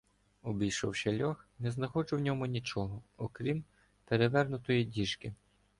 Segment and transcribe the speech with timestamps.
[0.43, 3.63] Обійшовши льох, не знаходжу в ньому нічого, окрім
[4.05, 5.33] перевернутої діжки.